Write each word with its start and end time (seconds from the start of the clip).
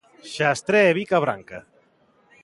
Xastré 0.35 0.81
e 0.91 0.95
bica 0.99 1.17
branca. 1.25 1.59